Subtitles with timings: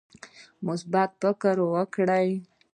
[0.65, 2.29] مثبت فکر وکړئ